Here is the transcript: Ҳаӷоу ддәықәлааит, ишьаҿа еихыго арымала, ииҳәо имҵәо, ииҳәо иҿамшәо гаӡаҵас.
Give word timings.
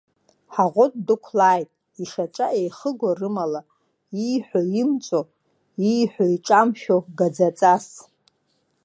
Ҳаӷоу 0.53 0.89
ддәықәлааит, 0.93 1.69
ишьаҿа 2.01 2.47
еихыго 2.59 3.07
арымала, 3.11 3.61
ииҳәо 4.25 4.61
имҵәо, 4.81 5.21
ииҳәо 5.91 6.25
иҿамшәо 6.35 6.97
гаӡаҵас. 7.17 7.85